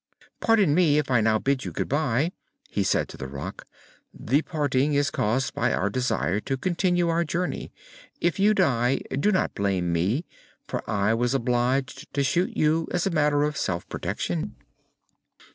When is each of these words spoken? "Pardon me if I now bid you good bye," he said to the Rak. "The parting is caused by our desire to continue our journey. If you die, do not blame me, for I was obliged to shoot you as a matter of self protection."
"Pardon 0.39 0.73
me 0.73 0.97
if 0.97 1.11
I 1.11 1.21
now 1.21 1.37
bid 1.37 1.63
you 1.63 1.71
good 1.71 1.87
bye," 1.87 2.31
he 2.71 2.81
said 2.81 3.07
to 3.09 3.17
the 3.17 3.27
Rak. 3.27 3.63
"The 4.11 4.41
parting 4.41 4.95
is 4.95 5.11
caused 5.11 5.53
by 5.53 5.71
our 5.71 5.91
desire 5.91 6.39
to 6.39 6.57
continue 6.57 7.09
our 7.09 7.23
journey. 7.23 7.71
If 8.19 8.39
you 8.39 8.55
die, 8.55 9.01
do 9.19 9.31
not 9.31 9.53
blame 9.53 9.93
me, 9.93 10.25
for 10.67 10.81
I 10.89 11.13
was 11.13 11.35
obliged 11.35 12.11
to 12.15 12.23
shoot 12.23 12.57
you 12.57 12.87
as 12.89 13.05
a 13.05 13.11
matter 13.11 13.43
of 13.43 13.55
self 13.57 13.87
protection." 13.89 14.55